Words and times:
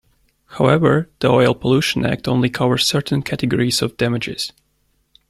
However, 0.47 1.11
the 1.19 1.27
Oil 1.29 1.53
Pollution 1.53 2.07
Act 2.07 2.27
only 2.27 2.49
covers 2.49 2.87
certain 2.87 3.21
categories 3.21 3.83
of 3.83 3.97
damages. 3.97 4.51